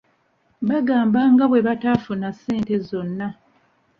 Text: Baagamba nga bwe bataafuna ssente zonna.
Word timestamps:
Baagamba 0.67 1.19
nga 1.33 1.45
bwe 1.49 1.59
bataafuna 1.67 2.27
ssente 2.35 2.75
zonna. 2.87 3.27